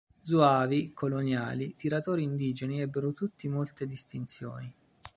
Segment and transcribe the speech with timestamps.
[0.23, 4.75] Zuavi, coloniali, tiratori indigeni ebbero tutti molte distinzioni..